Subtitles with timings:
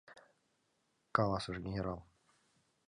[1.15, 1.99] —каласыш генерал.